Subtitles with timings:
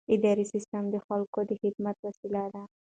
[0.15, 2.63] اداري سیستم د خلکو د خدمت وسیله ده.